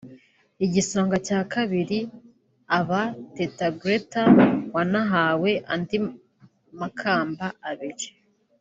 [0.65, 1.99] igisonga cya kabiri
[2.79, 3.01] aba
[3.35, 4.23] Teta Gretta
[4.73, 5.97] wanahawe andi
[6.79, 8.07] makamba abiri